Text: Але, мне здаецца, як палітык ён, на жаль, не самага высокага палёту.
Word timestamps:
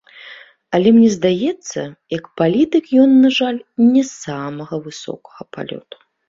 Але, 0.75 0.87
мне 0.93 1.09
здаецца, 1.15 1.81
як 2.17 2.25
палітык 2.41 2.89
ён, 3.03 3.11
на 3.27 3.31
жаль, 3.41 3.59
не 3.93 4.03
самага 4.15 4.81
высокага 4.87 5.41
палёту. 5.59 5.95